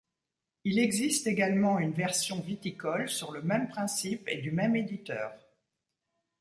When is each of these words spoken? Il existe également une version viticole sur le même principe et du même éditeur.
Il 0.63 0.79
existe 0.79 1.27
également 1.27 1.77
une 1.77 1.91
version 1.93 2.39
viticole 2.39 3.07
sur 3.07 3.31
le 3.31 3.43
même 3.43 3.67
principe 3.67 4.27
et 4.29 4.37
du 4.41 4.49
même 4.49 4.75
éditeur. 4.75 5.31